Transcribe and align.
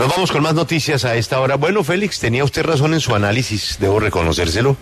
Nos 0.00 0.08
vamos 0.08 0.32
con 0.32 0.42
más 0.42 0.54
noticias 0.54 1.04
a 1.04 1.14
esta 1.16 1.40
hora. 1.40 1.56
Bueno, 1.56 1.84
Félix, 1.84 2.20
tenía 2.20 2.42
usted 2.42 2.62
razón 2.62 2.94
en 2.94 3.00
su 3.00 3.14
análisis, 3.14 3.76
debo 3.80 4.00
reconocérselo. 4.00 4.74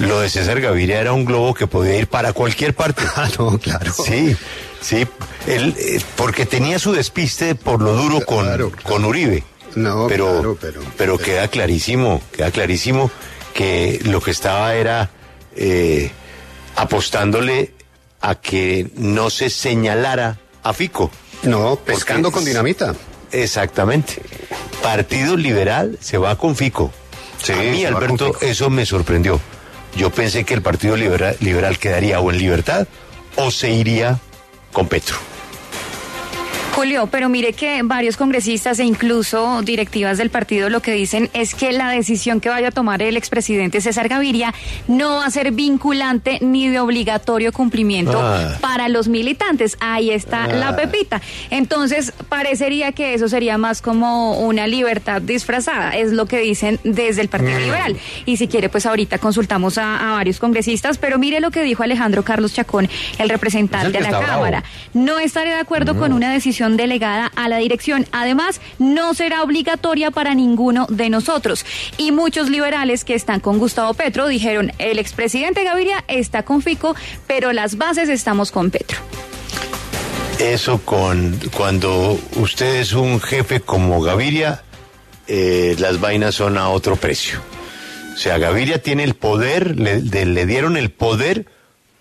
Lo 0.00 0.20
de 0.20 0.28
César 0.28 0.60
Gaviria 0.60 1.00
era 1.00 1.12
un 1.12 1.24
globo 1.24 1.54
que 1.54 1.68
podía 1.68 1.96
ir 1.96 2.08
para 2.08 2.32
cualquier 2.32 2.74
parte. 2.74 3.04
Ah, 3.16 3.28
no, 3.38 3.56
claro. 3.60 3.92
Sí, 3.92 4.36
sí, 4.80 5.06
él, 5.46 5.76
eh, 5.78 6.00
porque 6.16 6.44
tenía 6.44 6.80
su 6.80 6.90
despiste 6.92 7.54
por 7.54 7.80
lo 7.80 7.92
duro 7.94 8.20
con, 8.26 8.44
Claro, 8.46 8.70
claro. 8.72 8.82
con 8.84 9.04
Uribe. 9.04 9.44
No, 9.76 10.06
pero, 10.08 10.26
claro, 10.32 10.58
pero- 10.60 10.80
pero 10.96 11.18
queda 11.18 11.46
clarísimo, 11.46 12.20
queda 12.32 12.50
clarísimo 12.50 13.12
que 13.54 14.00
lo 14.04 14.20
que 14.20 14.32
estaba 14.32 14.74
era 14.74 15.10
eh, 15.54 16.10
apostándole 16.74 17.74
a 18.20 18.34
que 18.34 18.90
no 18.96 19.30
se 19.30 19.50
señalara 19.50 20.38
a 20.64 20.72
Fico. 20.72 21.12
No, 21.44 21.76
pescando 21.76 22.30
Porque 22.30 22.40
con 22.40 22.44
dinamita. 22.44 22.94
Exactamente. 23.30 24.22
Partido 24.88 25.36
Liberal 25.36 25.98
se 26.00 26.16
va 26.16 26.38
con 26.38 26.56
Fico. 26.56 26.90
Sí, 27.42 27.52
a 27.52 27.56
mí, 27.56 27.84
Alberto, 27.84 28.34
eso 28.40 28.70
me 28.70 28.86
sorprendió. 28.86 29.38
Yo 29.94 30.08
pensé 30.08 30.44
que 30.44 30.54
el 30.54 30.62
Partido 30.62 30.96
Liberal, 30.96 31.36
Liberal 31.40 31.78
quedaría 31.78 32.20
o 32.20 32.30
en 32.30 32.38
libertad 32.38 32.88
o 33.36 33.50
se 33.50 33.70
iría 33.70 34.18
con 34.72 34.88
Petro. 34.88 35.16
Julio, 36.78 37.08
pero 37.10 37.28
mire 37.28 37.54
que 37.54 37.80
varios 37.82 38.16
congresistas 38.16 38.78
e 38.78 38.84
incluso 38.84 39.62
directivas 39.62 40.16
del 40.16 40.30
partido 40.30 40.70
lo 40.70 40.80
que 40.80 40.92
dicen 40.92 41.28
es 41.32 41.56
que 41.56 41.72
la 41.72 41.90
decisión 41.90 42.38
que 42.40 42.50
vaya 42.50 42.68
a 42.68 42.70
tomar 42.70 43.02
el 43.02 43.16
expresidente 43.16 43.80
César 43.80 44.06
Gaviria 44.08 44.54
no 44.86 45.16
va 45.16 45.26
a 45.26 45.30
ser 45.32 45.50
vinculante 45.50 46.38
ni 46.40 46.68
de 46.68 46.78
obligatorio 46.78 47.52
cumplimiento 47.52 48.20
Ah. 48.22 48.56
para 48.60 48.88
los 48.88 49.08
militantes. 49.08 49.76
Ahí 49.80 50.10
está 50.12 50.44
Ah. 50.44 50.48
la 50.52 50.76
pepita. 50.76 51.20
Entonces, 51.50 52.12
parecería 52.28 52.92
que 52.92 53.12
eso 53.12 53.26
sería 53.28 53.58
más 53.58 53.82
como 53.82 54.38
una 54.38 54.68
libertad 54.68 55.20
disfrazada, 55.20 55.96
es 55.96 56.12
lo 56.12 56.26
que 56.26 56.38
dicen 56.38 56.78
desde 56.84 57.22
el 57.22 57.28
Partido 57.28 57.58
Mm. 57.58 57.62
Liberal. 57.64 57.96
Y 58.24 58.36
si 58.36 58.46
quiere, 58.46 58.68
pues 58.68 58.86
ahorita 58.86 59.18
consultamos 59.18 59.78
a, 59.78 60.10
a 60.10 60.12
varios 60.12 60.38
congresistas, 60.38 60.96
pero 60.96 61.18
mire 61.18 61.40
lo 61.40 61.50
que 61.50 61.64
dijo 61.64 61.82
Alejandro 61.82 62.22
Carlos 62.22 62.52
Chacón, 62.52 62.88
el 63.18 63.28
representante 63.30 63.88
Es 63.88 63.94
el 63.96 64.04
de 64.04 64.10
la 64.12 64.18
bravo. 64.20 64.34
Cámara. 64.34 64.62
No 64.94 65.18
estaré 65.18 65.50
de 65.50 65.58
acuerdo 65.58 65.96
con 65.98 66.12
una 66.12 66.30
decisión 66.32 66.67
delegada 66.76 67.32
a 67.34 67.48
la 67.48 67.58
dirección. 67.58 68.06
Además, 68.12 68.60
no 68.78 69.14
será 69.14 69.42
obligatoria 69.42 70.10
para 70.10 70.34
ninguno 70.34 70.86
de 70.88 71.10
nosotros. 71.10 71.64
Y 71.96 72.12
muchos 72.12 72.50
liberales 72.50 73.04
que 73.04 73.14
están 73.14 73.40
con 73.40 73.58
Gustavo 73.58 73.94
Petro 73.94 74.28
dijeron, 74.28 74.72
el 74.78 74.98
expresidente 74.98 75.64
Gaviria 75.64 76.04
está 76.08 76.44
con 76.44 76.62
Fico, 76.62 76.94
pero 77.26 77.52
las 77.52 77.76
bases 77.76 78.08
estamos 78.08 78.50
con 78.52 78.70
Petro. 78.70 78.98
Eso 80.38 80.80
con 80.84 81.38
cuando 81.56 82.18
usted 82.36 82.76
es 82.76 82.92
un 82.92 83.20
jefe 83.20 83.60
como 83.60 84.00
Gaviria, 84.00 84.62
eh, 85.26 85.74
las 85.78 86.00
vainas 86.00 86.36
son 86.36 86.56
a 86.56 86.68
otro 86.68 86.96
precio. 86.96 87.40
O 88.14 88.16
sea, 88.16 88.38
Gaviria 88.38 88.82
tiene 88.82 89.04
el 89.04 89.14
poder, 89.14 89.78
le, 89.78 90.00
dieron 90.46 90.76
el 90.76 90.90
poder 90.90 91.46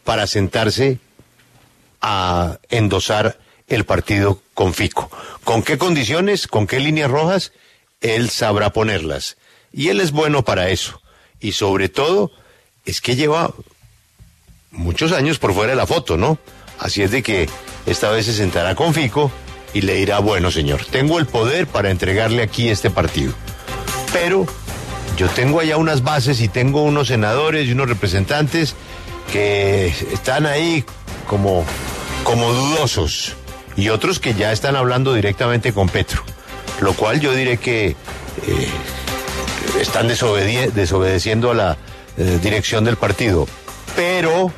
para 0.04 0.26
sentarse 0.26 1.00
a 2.02 2.58
endosar 2.70 3.38
el 3.68 3.86
partido 3.86 4.42
con 4.54 4.74
Fico. 4.74 5.12
¿Con 5.44 5.62
qué 5.62 5.78
condiciones? 5.78 6.48
¿Con 6.48 6.68
qué 6.68 6.80
líneas 6.80 7.12
rojas? 7.12 7.52
Él 8.02 8.30
sabrá 8.30 8.72
ponerlas. 8.72 9.38
Y 9.72 9.90
él 9.90 10.02
es 10.02 10.12
bueno 10.12 10.44
para 10.44 10.70
eso. 10.70 11.02
Y 11.40 11.52
sobre 11.52 11.90
todo, 11.90 12.32
es 12.86 13.02
que 13.02 13.16
lleva 13.16 13.54
muchos 14.72 15.12
años 15.12 15.38
por 15.38 15.54
fuera 15.54 15.72
de 15.72 15.78
la 15.78 15.86
foto, 15.86 16.18
¿no? 16.18 16.40
Así 16.80 17.02
es 17.02 17.12
de 17.12 17.22
que 17.22 17.50
esta 17.86 18.10
vez 18.10 18.26
se 18.26 18.34
sentará 18.34 18.76
con 18.76 18.94
Fico 18.94 19.32
y 19.74 19.82
le 19.82 19.96
dirá, 19.96 20.20
bueno 20.20 20.52
señor, 20.52 20.86
tengo 20.86 21.20
el 21.20 21.26
poder 21.26 21.68
para 21.68 21.92
entregarle 21.92 22.44
aquí 22.44 22.70
este 22.70 22.90
partido. 22.90 23.34
Pero 24.14 24.46
yo 25.18 25.28
tengo 25.30 25.60
allá 25.60 25.78
unas 25.78 26.04
bases 26.04 26.40
y 26.42 26.48
tengo 26.48 26.84
unos 26.84 27.10
senadores 27.10 27.68
y 27.68 27.74
unos 27.74 27.90
representantes 27.90 28.76
que 29.32 29.88
están 30.14 30.46
ahí 30.46 30.86
como, 31.28 31.66
como 32.24 32.54
dudosos 32.54 33.36
y 33.78 33.90
otros 33.90 34.20
que 34.20 34.34
ya 34.34 34.52
están 34.52 34.76
hablando 34.76 35.14
directamente 35.14 35.72
con 35.72 35.88
Petro. 35.88 36.24
Lo 36.82 36.94
cual 36.94 37.22
yo 37.22 37.34
diré 37.34 37.58
que 37.58 37.90
eh, 37.90 37.96
están 39.80 40.08
desobedeciendo 40.08 41.52
a 41.52 41.54
la 41.54 41.78
eh, 42.18 42.40
dirección 42.42 42.84
del 42.84 42.98
partido. 42.98 43.48
Pero 43.96 44.52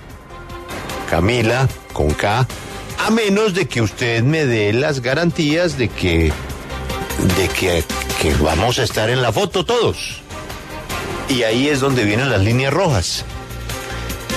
Camila, 1.09 1.67
con 1.93 2.11
K, 2.11 2.47
a 2.97 3.09
menos 3.11 3.53
de 3.53 3.67
que 3.67 3.81
usted 3.81 4.23
me 4.23 4.45
dé 4.45 4.73
las 4.73 5.01
garantías 5.01 5.77
de 5.77 5.89
que, 5.89 6.31
de 7.37 7.47
que, 7.49 7.83
que 8.21 8.33
vamos 8.35 8.79
a 8.79 8.83
estar 8.83 9.09
en 9.09 9.21
la 9.21 9.31
foto 9.31 9.65
todos. 9.65 10.21
Y 11.27 11.43
ahí 11.43 11.67
es 11.67 11.79
donde 11.79 12.05
vienen 12.05 12.29
las 12.29 12.41
líneas 12.41 12.73
rojas. 12.73 13.25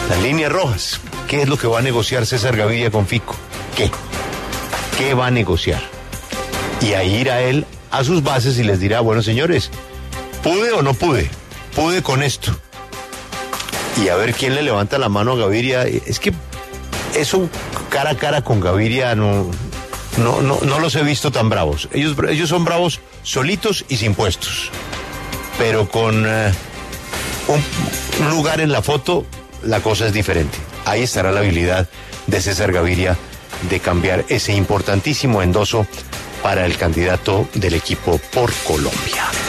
Las 0.08 0.20
líneas 0.22 0.52
rojas. 0.52 1.00
¿Qué 1.26 1.42
es 1.42 1.48
lo 1.48 1.56
que 1.56 1.66
va 1.66 1.78
a 1.78 1.82
negociar 1.82 2.26
César 2.26 2.56
Gaviria 2.56 2.90
con 2.90 3.06
Fico? 3.06 3.34
¿Qué? 3.76 3.90
¿Qué 5.02 5.14
va 5.14 5.26
a 5.26 5.30
negociar? 5.32 5.82
Y 6.80 6.92
ahí 6.92 7.16
irá 7.16 7.42
él 7.42 7.66
a 7.90 8.04
sus 8.04 8.22
bases 8.22 8.56
y 8.60 8.62
les 8.62 8.78
dirá, 8.78 9.00
bueno 9.00 9.20
señores, 9.20 9.68
¿pude 10.44 10.70
o 10.70 10.82
no 10.82 10.94
pude? 10.94 11.28
Pude 11.74 12.04
con 12.04 12.22
esto 12.22 12.56
y 14.00 14.10
a 14.10 14.14
ver 14.14 14.32
quién 14.32 14.54
le 14.54 14.62
levanta 14.62 14.98
la 14.98 15.08
mano 15.08 15.32
a 15.32 15.36
Gaviria. 15.36 15.82
Es 15.82 16.20
que 16.20 16.32
eso 17.16 17.48
cara 17.90 18.10
a 18.10 18.16
cara 18.16 18.42
con 18.42 18.60
Gaviria 18.60 19.16
no, 19.16 19.50
no, 20.18 20.40
no, 20.40 20.60
no 20.62 20.78
los 20.78 20.94
he 20.94 21.02
visto 21.02 21.32
tan 21.32 21.48
bravos. 21.48 21.88
Ellos, 21.92 22.16
ellos 22.28 22.48
son 22.48 22.64
bravos 22.64 23.00
solitos 23.24 23.84
y 23.88 23.96
sin 23.96 24.14
puestos. 24.14 24.70
Pero 25.58 25.88
con 25.88 26.24
eh, 26.24 26.52
un, 27.48 28.30
lugar 28.30 28.60
en 28.60 28.70
la 28.70 28.82
foto, 28.82 29.26
la 29.64 29.80
cosa 29.80 30.06
es 30.06 30.12
diferente. 30.12 30.58
Ahí 30.84 31.02
estará 31.02 31.32
la 31.32 31.40
habilidad 31.40 31.88
de 32.28 32.40
César 32.40 32.70
Gaviria 32.70 33.18
de 33.68 33.80
cambiar 33.80 34.24
ese 34.28 34.52
importantísimo 34.52 35.42
endoso 35.42 35.86
para 36.42 36.66
el 36.66 36.76
candidato 36.76 37.48
del 37.54 37.74
equipo 37.74 38.18
por 38.32 38.52
Colombia. 38.64 39.41